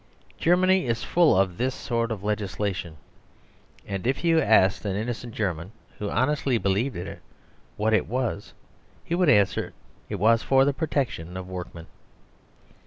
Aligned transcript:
Germany 0.39 0.87
is 0.87 1.03
full 1.03 1.37
of 1.37 1.59
this 1.59 1.75
sort 1.75 2.11
of 2.11 2.23
legislation; 2.23 2.97
and 3.85 4.07
if 4.07 4.23
you 4.23 4.41
asked 4.41 4.83
an 4.83 4.95
innocent 4.95 5.31
German, 5.35 5.71
who 5.99 6.09
honestly 6.09 6.57
believed 6.57 6.95
in 6.97 7.05
it, 7.05 7.19
what 7.77 7.93
it 7.93 8.07
was, 8.07 8.55
he 9.03 9.13
would 9.13 9.29
answer 9.29 9.67
that 10.09 10.15
it 10.15 10.19
was 10.19 10.41
for 10.41 10.65
the 10.65 10.73
protection 10.73 11.37
of 11.37 11.47
workmen. 11.47 11.85